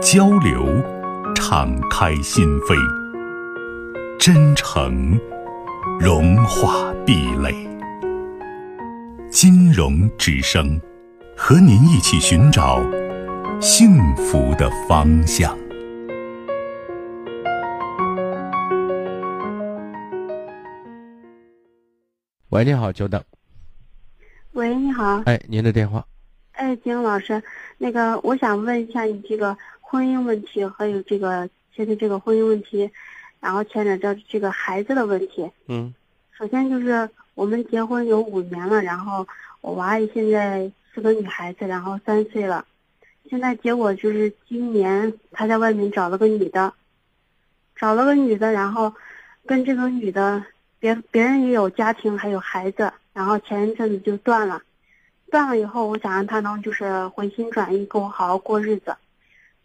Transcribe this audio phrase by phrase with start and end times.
[0.00, 0.66] 交流，
[1.34, 2.74] 敞开心扉；
[4.18, 5.20] 真诚，
[6.00, 7.54] 融化壁垒。
[9.30, 10.80] 金融之声，
[11.36, 12.80] 和您一起寻找
[13.60, 15.54] 幸福的方向。
[22.48, 23.22] 喂，你好，久等。
[24.52, 25.22] 喂，你好。
[25.26, 26.02] 哎，您的电话。
[26.52, 27.42] 哎，金老师，
[27.76, 29.54] 那个，我想问一下你这个。
[29.90, 32.88] 婚姻问题，还有这个现在这个婚姻问题，
[33.40, 35.50] 然后牵扯到这个孩子的问题。
[35.66, 35.92] 嗯，
[36.30, 39.26] 首先就是我们结婚有五年了，然后
[39.60, 42.64] 我娃也现在是个女孩子，然后三岁了。
[43.28, 46.72] 现在结果就是今年他在外面找了个女的，
[47.74, 48.94] 找了个女的，然后
[49.44, 50.44] 跟这个女的
[50.78, 54.62] 别别人也有家庭还有孩子，然后前一阵子就断了，
[55.32, 58.94] 断了以后我想让他能就是回心转意跟我好好过日子。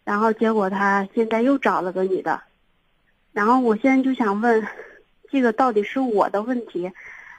[0.06, 2.40] 然后结果他现在又找了个女的，
[3.32, 4.64] 然后我现在就想问，
[5.28, 6.88] 这个到底是我的问题，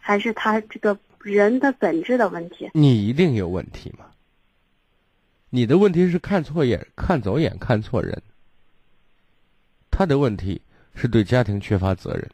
[0.02, 2.70] 还是他这个人的本质的问题？
[2.74, 4.08] 你一定有问题吗？
[5.50, 8.22] 你的问题是看错眼、看走眼、看错人。
[9.90, 10.62] 他的问题
[10.94, 12.30] 是对家庭缺乏责任，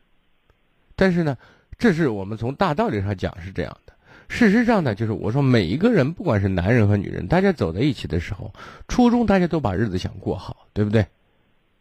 [0.96, 1.38] 但是呢，
[1.78, 3.78] 这是我们从大道理上讲是这样。
[4.34, 8.52] 事实上呢，就是我说每一个人，不管是男人和女人，大家走在一起的时候，
[8.88, 11.06] 初衷大家都把日子想过好，对不对？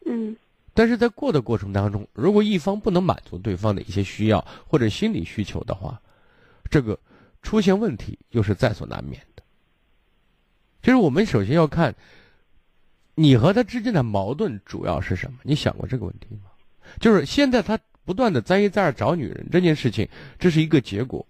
[0.05, 0.37] 嗯。
[0.75, 5.99] 但是在过的过程当中，如果一方不能满足对方的一些需要或者心理需求的话，
[6.71, 6.99] 这个
[7.41, 9.43] 出现问题又是在所难免的。
[10.83, 11.95] 就是我们首先要看，
[13.15, 15.39] 你和他之间的矛盾主要是什么？
[15.43, 16.51] 你想过这个问题吗？
[17.01, 20.07] 就是现在他不断的在一再二找女人这件事情，
[20.39, 21.27] 这是一个结果。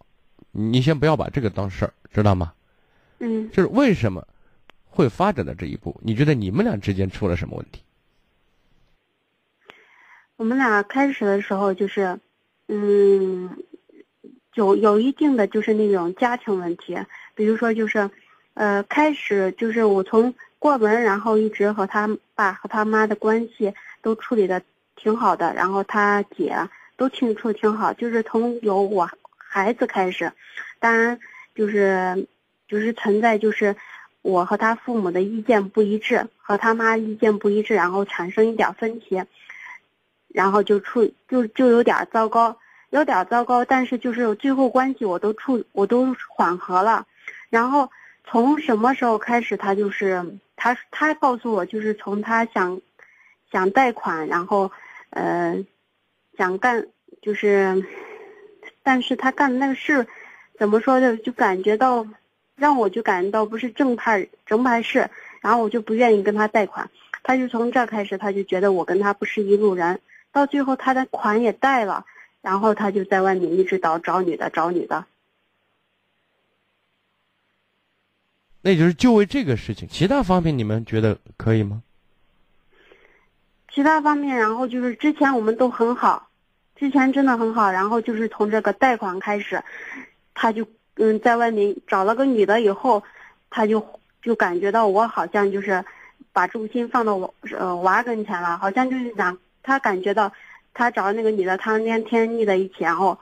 [0.53, 2.53] 你先不要把这个当事儿，知道吗？
[3.19, 4.27] 嗯，就是为什么
[4.91, 5.99] 会发展到这一步？
[6.03, 7.83] 你觉得你们俩之间出了什么问题？
[10.37, 12.19] 我们俩开始的时候就是，
[12.69, 13.57] 嗯，
[14.55, 16.99] 有有一定的就是那种家庭问题，
[17.35, 18.11] 比如说就是，
[18.55, 24.61] 呃，开始就是我从过门，然后一直和他爸和他妈的关系都处理的
[24.97, 29.09] 挺好的，然后他姐都挺处挺好，就是从有我。
[29.55, 30.33] 孩子开始，
[30.81, 31.21] 当然
[31.55, 32.27] 就是
[32.67, 33.77] 就是存在就是
[34.23, 39.23] 我和他父母的意见不一致，和他妈意见不一致，然后产生一点分歧，
[40.29, 42.57] 然后就处就就有点糟糕，
[42.89, 43.67] 有点糟糕。
[43.67, 47.07] 但是就是最后关系我都处我都缓和了，
[47.51, 47.91] 然后
[48.25, 52.81] 从什么时候开始他就是他他告诉我就是从他想
[53.51, 54.73] 想贷款，然后
[55.11, 55.63] 呃
[56.39, 56.87] 想干
[57.21, 57.85] 就是。
[58.83, 60.07] 但是他干的那个事，
[60.59, 61.17] 怎么说呢？
[61.17, 62.07] 就感觉到，
[62.57, 65.09] 让我就感觉到不是正派正派事，
[65.41, 66.91] 然后我就不愿意跟他贷款。
[67.23, 70.01] 他就从这开始，他就觉得我跟他不是一路人。
[70.33, 72.05] 到最后，他的款也贷了，
[72.41, 75.05] 然后他就在外面一直找找女的，找女的。
[78.63, 81.83] 那就是就为这个事情，其他方面你们觉得可以吗？
[83.73, 86.29] 其他方面，然后就是之前我们都很好。
[86.83, 89.63] 之前真的很好，然后就是从这个贷款开始，
[90.35, 90.67] 他就
[90.97, 93.05] 嗯在外面找了个女的以后，
[93.51, 95.85] 他就就感觉到我好像就是
[96.33, 100.33] 把重心放到我呃娃跟前了，好像就是讲他感觉到
[100.75, 103.17] 他找那个女的，他们天天腻在一起，然后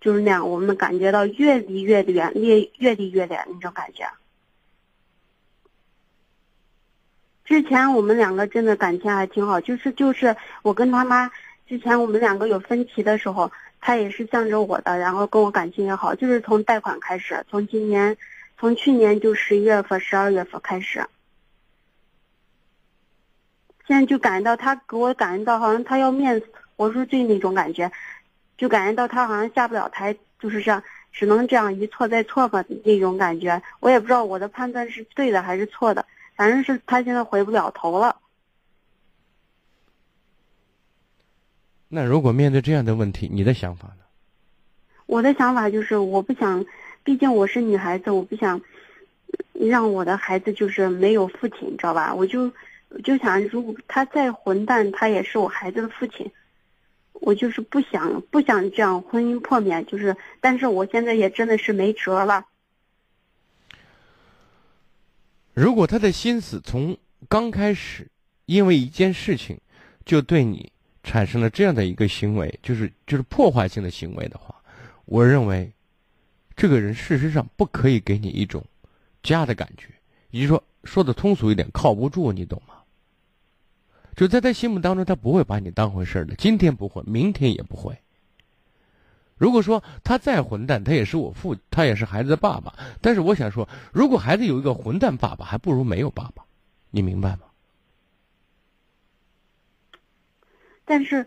[0.00, 4.04] 就是那样，我们感觉到越离越远，越越离越远那种感觉。
[7.44, 11.30] 之前我们两个真的感情还挺好，就是就是我跟他妈。
[11.66, 18.16] 之前我们两个有分歧的时候，他也是向着我的，然后跟我感情也好，就是从贷款开始，从今年，
[18.56, 21.04] 从去年就十一月份、十二月份开始，
[23.86, 26.46] 现在就感觉到他给我感觉到好像他要面子
[26.76, 27.90] 活受罪那种感觉，
[28.56, 38.16] 就感觉到他好像下不了台，就是这样，只能这样一错再错吧那种感觉，我也不知道我的判断是对的还是错的，反正是他现在回不了头了。
[41.96, 44.04] 那如果面对这样的问题，你的想法呢？
[45.06, 46.62] 我的想法就是，我不想，
[47.02, 48.60] 毕竟我是女孩子，我不想
[49.54, 52.14] 让我的孩子就是没有父亲，知道吧？
[52.14, 52.52] 我就
[53.02, 56.30] 就想，如果他再混蛋，他也是我孩子的父亲。
[57.14, 62.44] 我就是不想不想这样婚姻破灭，就是，但是我现在也真的是没辙了。
[65.54, 68.08] 如果他的心思从刚开始，
[68.44, 69.58] 因为一件事情，
[70.04, 70.70] 就对你
[71.06, 74.56] 产生了这样的一个行为，就是就是破坏性的行为的话，
[75.04, 75.72] 我认为，
[76.56, 78.64] 这个人事实上不可以给你一种
[79.22, 79.94] 家的感觉，
[80.30, 82.74] 也就是说，说的通俗一点，靠不住，你懂吗？
[84.16, 86.34] 就在他心目当中，他不会把你当回事的。
[86.34, 87.98] 今天不会，明天也不会。
[89.36, 92.74] 如果说他再混蛋，他也是我父，他也是孩子的爸爸。
[93.00, 96.44] 但是我想说，如果孩子有一个混蛋爸爸，还不如没有爸爸。
[96.90, 97.42] 你明白吗？
[100.86, 101.26] 但是，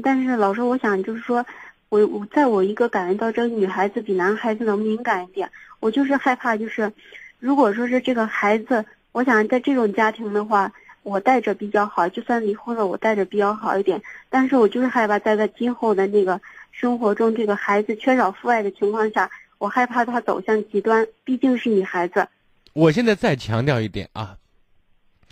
[0.00, 1.44] 但是老师，我想就是说，
[1.88, 5.50] 我我在我一个感觉到这个女孩子比男孩子能敏感一点。
[5.80, 6.92] 我就是害怕，就是
[7.40, 10.72] 如果说是这个孩子，我想在这种家庭的话。
[11.04, 14.00] 我带着比较好，就算离婚了，我带着比较好一点。
[14.30, 16.40] 但是我就是害怕，在他今后的那个
[16.70, 19.28] 生活中，这个孩子缺少父爱的情况下，
[19.58, 21.04] 我害怕他走向极端。
[21.24, 22.28] 毕竟是女孩子。
[22.72, 24.36] 我现在再强调一点啊，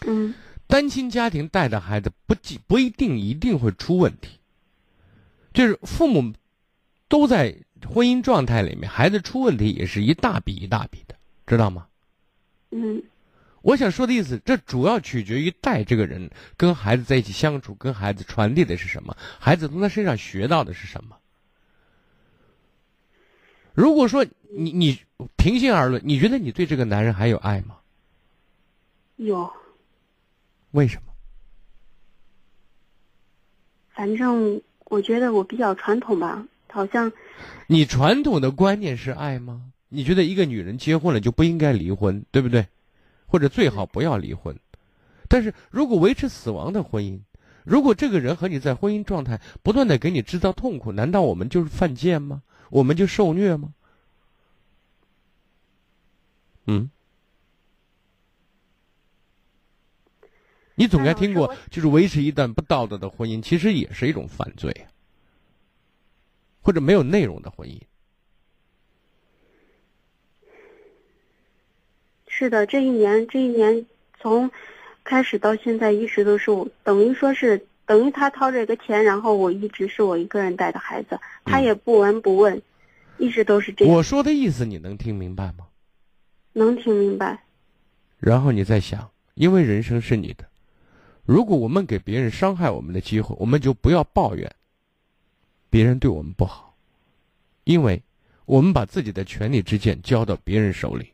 [0.04, 0.34] 嗯，
[0.70, 2.34] 单亲家庭带的孩子不
[2.68, 4.38] 不一定一定会出问题，
[5.52, 6.32] 就是父母
[7.08, 7.56] 都在
[7.92, 11.88] 婚姻状态里面，孩子出问题也是一大笔一大笔的，知道吗？
[12.70, 13.02] 嗯。
[13.62, 21.16] 我想说的意思，这主要取决于带这个人跟孩子在一起相处，跟孩子传递的是什么，孩子从他身上学到的是什么。
[23.74, 24.24] 如果说
[24.56, 24.98] 你你
[25.36, 27.76] 平心而论，你觉得你对这个男人还有爱吗？
[29.16, 29.52] 有。
[30.72, 31.12] 为什么？
[33.92, 37.12] 反正我觉得我比较传统吧，好像。
[37.66, 39.72] 你传统的观念是爱吗？
[39.88, 42.66] 你觉得一个女人结婚了就不应该离婚，对不对？
[43.26, 44.58] 或者最好不要离婚，
[45.28, 47.20] 但是如果维持死亡的婚姻，
[47.64, 52.42] 如果这个人和你在婚姻状态不断的给你制造痛苦，难道我们就是犯贱吗？
[52.70, 53.72] 我们就受虐吗？
[56.66, 56.90] 嗯，
[60.80, 64.74] 你总该听过，就是维持一段不道德的婚姻，其实也是一种犯罪，
[66.62, 67.78] 或者没有内容的婚姻。
[72.26, 73.84] 是的，这一年，这一年
[74.18, 74.50] 从
[75.04, 82.62] 开始到现在，一直都是我，等于说是等于他掏这个钱，然后我一直是我一个人带的孩子，他也不闻不问，
[83.18, 83.94] 一直都是这样。
[83.94, 85.66] 我说的意思你能听明白吗？
[86.54, 87.44] 能听明白。
[88.18, 90.48] 然后你再想，因为人生是你的，
[91.30, 94.52] 如果我们给别人伤害我们的机会，我们就不要抱怨
[95.70, 96.74] 别人对我们不好，
[97.62, 98.02] 因为
[98.46, 101.12] 我们把自己的权利之剑交到别人手里。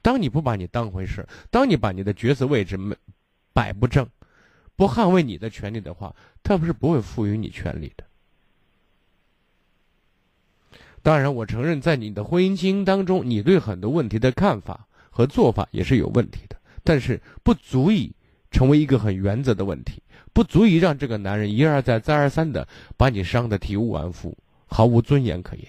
[0.00, 2.78] 当你不把你当回事，当你把你的角色位置
[3.52, 4.08] 摆不正，
[4.74, 8.04] 不捍卫你的权利的话，他不是不会赋予你权利的。
[11.02, 18.12] 当然，我承认在你的婚姻经营当中，你对很多问题的看法和做法也是有问题的，但是不足以
[18.50, 20.00] 成为一个很原则的问题，
[20.32, 22.66] 不足以让这个男人一而再、再而三的
[22.96, 24.34] 把你伤得体无完肤、
[24.66, 25.66] 毫无尊严可言。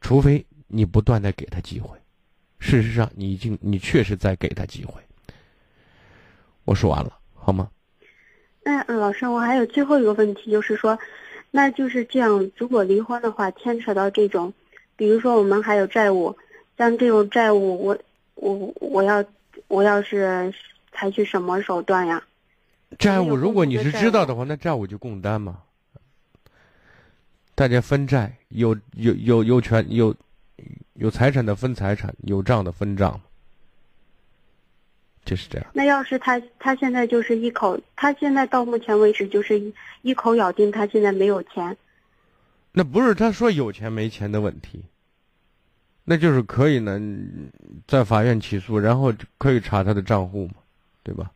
[0.00, 1.98] 除非你不断的给他机会。
[2.60, 5.02] 事实上，你已经，你确实在给他机会。
[6.64, 7.68] 我说完了，好吗？
[8.62, 10.98] 那老师，我还有最后一个问题，就是说，
[11.50, 14.52] 那就是这样，如果离婚的话，牵扯到这种，
[14.96, 16.36] 比如说我们还有债务，
[16.76, 17.98] 像这种债务，我
[18.34, 19.24] 我我要
[19.68, 20.52] 我要是
[20.92, 22.22] 采取什么手段呀？
[22.98, 25.62] 债务，如果你是知道的话，那债务就共担嘛。
[27.54, 30.14] 大家分债，有有有有权有。
[30.94, 33.20] 有财产的分财产，有账的分账，
[35.24, 35.66] 就是这样。
[35.72, 39.72] 那要是他他现在就是一口，他现在到目前为止就是
[40.02, 41.76] 一口咬定他现在没有钱。
[42.72, 44.86] 那不是他说有钱没钱的问题，
[46.10, 46.98] 那就是可以呢，
[47.86, 50.54] 在法院起诉，然后可以查他的账户嘛，
[51.02, 51.30] 对吧？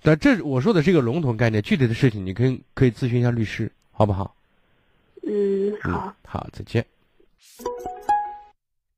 [0.00, 4.36] 但这我说的是一个笼统概念，具体的事情你可以可以咨询一下律师，好不好？
[5.26, 6.86] 嗯，好，好，再见。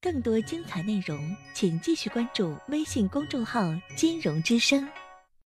[0.03, 1.19] 更多精彩内容，
[1.55, 4.87] 请继续关注微信公众号“金融之声”。